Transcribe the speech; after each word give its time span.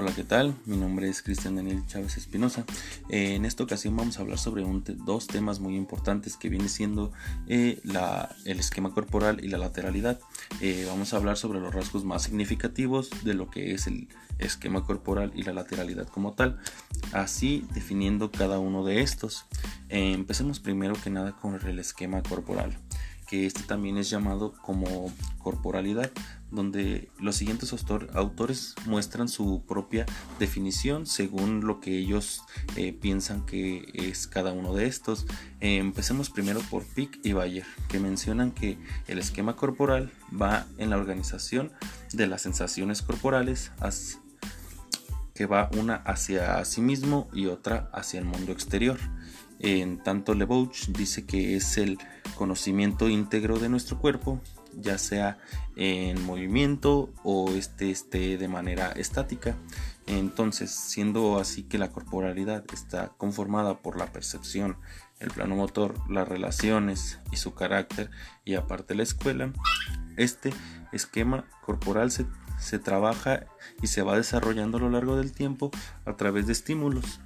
Hola, 0.00 0.14
¿qué 0.16 0.24
tal? 0.24 0.56
Mi 0.64 0.78
nombre 0.78 1.10
es 1.10 1.20
Cristian 1.20 1.56
Daniel 1.56 1.84
Chávez 1.86 2.16
Espinosa. 2.16 2.64
Eh, 3.10 3.34
en 3.34 3.44
esta 3.44 3.64
ocasión 3.64 3.94
vamos 3.94 4.16
a 4.16 4.22
hablar 4.22 4.38
sobre 4.38 4.64
dos 4.96 5.26
temas 5.26 5.60
muy 5.60 5.76
importantes 5.76 6.38
que 6.38 6.48
viene 6.48 6.70
siendo 6.70 7.12
eh, 7.48 7.82
el 8.46 8.58
esquema 8.58 8.94
corporal 8.94 9.44
y 9.44 9.48
la 9.48 9.58
lateralidad. 9.58 10.18
Eh, 10.62 10.86
vamos 10.88 11.12
a 11.12 11.18
hablar 11.18 11.36
sobre 11.36 11.60
los 11.60 11.74
rasgos 11.74 12.06
más 12.06 12.22
significativos 12.22 13.10
de 13.24 13.34
lo 13.34 13.50
que 13.50 13.74
es 13.74 13.86
el 13.88 14.08
esquema 14.38 14.86
corporal 14.86 15.32
y 15.34 15.42
la 15.42 15.52
lateralidad 15.52 16.08
como 16.08 16.32
tal, 16.32 16.58
así 17.12 17.66
definiendo 17.74 18.30
cada 18.30 18.58
uno 18.58 18.86
de 18.86 19.02
estos. 19.02 19.44
empecemos 19.90 20.60
primero 20.60 20.94
que 20.94 21.10
nada 21.10 21.32
con 21.32 21.60
el 21.60 21.78
esquema 21.78 22.22
corporal 22.22 22.74
que 23.30 23.46
este 23.46 23.62
también 23.62 23.96
es 23.96 24.10
llamado 24.10 24.52
como 24.60 25.12
corporalidad, 25.38 26.10
donde 26.50 27.08
los 27.20 27.36
siguientes 27.36 27.72
autores 28.12 28.74
muestran 28.86 29.28
su 29.28 29.62
propia 29.68 30.04
definición 30.40 31.06
según 31.06 31.64
lo 31.64 31.80
que 31.80 31.96
ellos 31.96 32.42
eh, 32.74 32.92
piensan 32.92 33.46
que 33.46 33.88
es 33.94 34.26
cada 34.26 34.52
uno 34.52 34.74
de 34.74 34.86
estos. 34.86 35.26
Eh, 35.60 35.76
empecemos 35.76 36.28
primero 36.28 36.58
por 36.70 36.84
Pick 36.84 37.20
y 37.22 37.32
Bayer, 37.32 37.64
que 37.88 38.00
mencionan 38.00 38.50
que 38.50 38.78
el 39.06 39.20
esquema 39.20 39.54
corporal 39.54 40.10
va 40.30 40.66
en 40.78 40.90
la 40.90 40.96
organización 40.96 41.70
de 42.12 42.26
las 42.26 42.42
sensaciones 42.42 43.00
corporales 43.00 43.70
que 45.34 45.46
va 45.46 45.70
una 45.78 45.94
hacia 45.94 46.64
sí 46.64 46.80
mismo 46.80 47.28
y 47.32 47.46
otra 47.46 47.90
hacia 47.92 48.18
el 48.18 48.26
mundo 48.26 48.50
exterior. 48.50 48.98
En 49.62 49.98
tanto, 50.02 50.34
Lebouch 50.34 50.88
dice 50.88 51.26
que 51.26 51.54
es 51.54 51.76
el 51.76 51.98
conocimiento 52.34 53.10
íntegro 53.10 53.58
de 53.58 53.68
nuestro 53.68 53.98
cuerpo, 53.98 54.40
ya 54.74 54.96
sea 54.96 55.38
en 55.76 56.24
movimiento 56.24 57.12
o 57.24 57.50
este 57.50 57.90
esté 57.90 58.38
de 58.38 58.48
manera 58.48 58.90
estática. 58.92 59.56
Entonces, 60.06 60.70
siendo 60.70 61.38
así 61.38 61.62
que 61.62 61.76
la 61.76 61.90
corporalidad 61.90 62.64
está 62.72 63.08
conformada 63.18 63.82
por 63.82 63.98
la 63.98 64.06
percepción, 64.06 64.78
el 65.18 65.30
plano 65.30 65.56
motor, 65.56 65.94
las 66.10 66.26
relaciones 66.26 67.18
y 67.30 67.36
su 67.36 67.52
carácter, 67.52 68.10
y 68.46 68.54
aparte 68.54 68.94
la 68.94 69.02
escuela, 69.02 69.52
este 70.16 70.54
esquema 70.92 71.44
corporal 71.66 72.10
se, 72.10 72.24
se 72.58 72.78
trabaja 72.78 73.44
y 73.82 73.88
se 73.88 74.00
va 74.00 74.16
desarrollando 74.16 74.78
a 74.78 74.80
lo 74.80 74.88
largo 74.88 75.16
del 75.16 75.32
tiempo 75.32 75.70
a 76.06 76.16
través 76.16 76.46
de 76.46 76.54
estímulos 76.54 77.20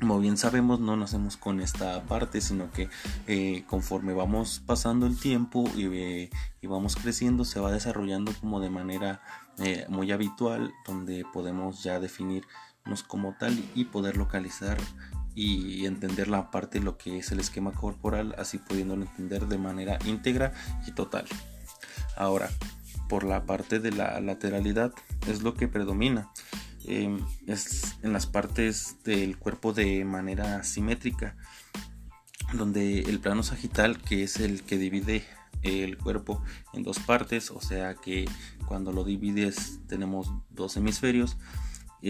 como 0.00 0.18
bien 0.18 0.36
sabemos, 0.36 0.80
no 0.80 0.96
nacemos 0.96 1.36
con 1.36 1.60
esta 1.60 2.02
parte, 2.04 2.40
sino 2.40 2.72
que 2.72 2.88
eh, 3.26 3.64
conforme 3.68 4.14
vamos 4.14 4.62
pasando 4.64 5.06
el 5.06 5.18
tiempo 5.18 5.70
eh, 5.76 6.30
y, 6.60 6.66
vamos 6.66 6.96
creciendo, 6.96 7.44
se 7.44 7.60
va 7.60 7.70
desarrollando 7.70 8.32
como 8.40 8.60
de 8.60 8.70
manera 8.70 9.20
eh, 9.58 9.84
muy 9.88 10.10
habitual, 10.10 10.72
donde 10.86 11.24
podemos 11.32 11.82
ya 11.82 12.00
definirnos 12.00 13.02
como 13.06 13.36
tal 13.38 13.62
y 13.74 13.84
poder 13.84 14.16
localizar 14.16 14.78
y 15.34 15.86
entender 15.86 16.28
la 16.28 16.50
parte 16.50 16.78
de 16.78 16.84
lo 16.84 16.96
que 16.98 17.18
es 17.18 17.30
el 17.30 17.40
esquema 17.40 17.72
corporal, 17.72 18.34
así 18.38 18.58
pudiéndolo 18.58 19.02
entender 19.02 19.46
de 19.46 19.58
manera 19.58 19.98
íntegra 20.06 20.52
y 20.86 20.92
total. 20.92 21.26
Ahora, 22.16 22.48
por 23.08 23.24
la 23.24 23.44
parte 23.44 23.80
de 23.80 23.92
la 23.92 24.20
lateralidad, 24.20 24.92
es 25.26 25.42
lo 25.42 25.54
que 25.54 25.68
predomina. 25.68 26.30
Em, 26.84 27.20
es 27.46 27.96
en 28.02 28.12
las 28.12 28.26
partes 28.26 28.96
del 29.04 29.38
cuerpo 29.38 29.72
de 29.72 30.04
manera 30.04 30.64
simétrica, 30.64 31.36
donde 32.54 33.00
el 33.00 33.20
plano 33.20 33.42
sagital, 33.42 34.00
que 34.00 34.22
es 34.22 34.40
el 34.40 34.62
que 34.62 34.78
divide 34.78 35.24
el 35.62 35.98
cuerpo 35.98 36.42
en 36.72 36.82
dos 36.82 36.98
partes, 36.98 37.50
o 37.50 37.60
sea 37.60 37.94
que 37.94 38.26
cuando 38.66 38.92
lo 38.92 39.04
divides 39.04 39.80
tenemos 39.88 40.32
dos 40.50 40.76
hemisferios, 40.76 41.36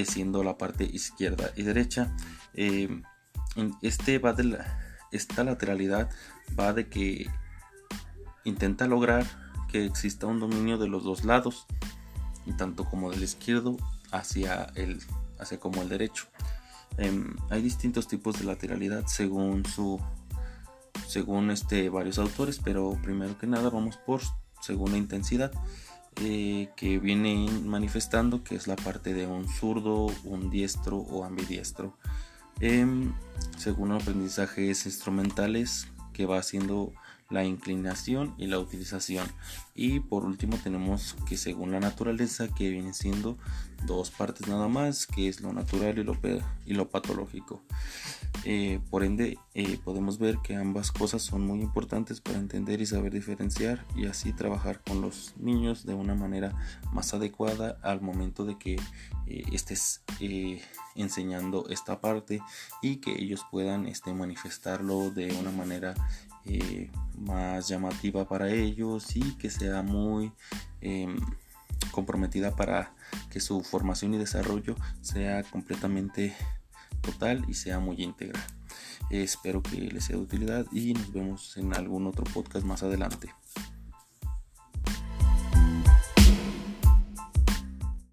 siendo 0.04 0.44
la 0.44 0.56
parte 0.56 0.84
izquierda 0.84 1.50
y 1.56 1.62
derecha. 1.62 2.14
Em, 2.54 3.02
este 3.82 4.18
va 4.18 4.32
de 4.32 4.56
esta 5.10 5.42
lateralidad 5.42 6.10
va 6.58 6.72
de 6.72 6.88
que 6.88 7.28
intenta 8.44 8.86
lograr 8.86 9.26
que 9.68 9.84
exista 9.84 10.26
un 10.26 10.38
dominio 10.38 10.78
de 10.78 10.86
los 10.88 11.02
dos 11.02 11.24
lados, 11.24 11.66
tanto 12.56 12.84
como 12.84 13.10
del 13.10 13.22
izquierdo 13.22 13.76
hacia 14.12 14.64
el 14.74 15.00
hacia 15.38 15.58
como 15.58 15.82
el 15.82 15.88
derecho. 15.88 16.26
Em, 16.98 17.34
hay 17.48 17.62
distintos 17.62 18.08
tipos 18.08 18.38
de 18.38 18.44
lateralidad 18.44 19.06
según 19.06 19.64
su 19.64 20.00
según 21.06 21.50
este 21.50 21.88
varios 21.88 22.18
autores, 22.18 22.60
pero 22.62 22.98
primero 23.02 23.38
que 23.38 23.46
nada 23.46 23.70
vamos 23.70 23.96
por 23.96 24.20
según 24.60 24.92
la 24.92 24.98
intensidad 24.98 25.52
eh, 26.22 26.68
que 26.76 26.98
viene 26.98 27.48
manifestando 27.64 28.44
que 28.44 28.54
es 28.54 28.66
la 28.66 28.76
parte 28.76 29.14
de 29.14 29.26
un 29.26 29.48
zurdo, 29.48 30.06
un 30.24 30.50
diestro 30.50 30.98
o 30.98 31.24
ambidiestro. 31.24 31.96
Em, 32.60 33.14
según 33.56 33.92
aprendizajes 33.92 34.84
instrumentales 34.84 35.88
que 36.12 36.26
va 36.26 36.38
haciendo 36.38 36.92
la 37.30 37.44
inclinación 37.44 38.34
y 38.36 38.46
la 38.46 38.58
utilización. 38.58 39.26
Y 39.74 40.00
por 40.00 40.24
último 40.24 40.58
tenemos 40.62 41.16
que 41.26 41.36
según 41.36 41.70
la 41.70 41.80
naturaleza 41.80 42.48
que 42.48 42.70
viene 42.70 42.92
siendo 42.92 43.38
dos 43.86 44.10
partes 44.10 44.46
nada 44.48 44.68
más, 44.68 45.06
que 45.06 45.28
es 45.28 45.40
lo 45.40 45.52
natural 45.52 45.98
y 45.98 46.04
lo, 46.04 46.16
y 46.66 46.74
lo 46.74 46.90
patológico. 46.90 47.62
Eh, 48.44 48.80
por 48.90 49.04
ende, 49.04 49.38
eh, 49.54 49.78
podemos 49.84 50.18
ver 50.18 50.38
que 50.42 50.54
ambas 50.54 50.92
cosas 50.92 51.22
son 51.22 51.46
muy 51.46 51.60
importantes 51.60 52.20
para 52.20 52.38
entender 52.38 52.80
y 52.80 52.86
saber 52.86 53.12
diferenciar 53.12 53.84
y 53.94 54.06
así 54.06 54.32
trabajar 54.32 54.80
con 54.80 55.00
los 55.00 55.34
niños 55.36 55.84
de 55.84 55.94
una 55.94 56.14
manera 56.14 56.54
más 56.92 57.12
adecuada 57.12 57.78
al 57.82 58.00
momento 58.00 58.46
de 58.46 58.56
que 58.56 58.76
eh, 59.26 59.44
estés 59.52 60.02
enseñando 60.94 61.68
esta 61.68 62.00
parte 62.00 62.40
y 62.82 62.96
que 62.96 63.12
ellos 63.12 63.44
puedan 63.50 63.86
este, 63.86 64.14
manifestarlo 64.14 65.10
de 65.10 65.32
una 65.38 65.50
manera 65.50 65.94
más 67.16 67.68
llamativa 67.68 68.28
para 68.28 68.50
ellos 68.50 69.16
y 69.16 69.36
que 69.36 69.50
sea 69.50 69.82
muy 69.82 70.32
em, 70.80 71.16
comprometida 71.90 72.56
para 72.56 72.94
que 73.30 73.40
su 73.40 73.62
formación 73.62 74.14
y 74.14 74.18
desarrollo 74.18 74.76
sea 75.00 75.42
completamente 75.44 76.34
total 77.00 77.44
y 77.48 77.54
sea 77.54 77.78
muy 77.78 78.02
íntegra. 78.02 78.40
espero 79.10 79.62
que 79.62 79.76
les 79.76 80.04
sea 80.04 80.16
de 80.16 80.22
utilidad 80.22 80.66
y 80.72 80.94
nos 80.94 81.12
vemos 81.12 81.56
en 81.56 81.74
algún 81.74 82.06
otro 82.06 82.24
podcast 82.24 82.64
más 82.64 82.82
adelante. 82.82 83.34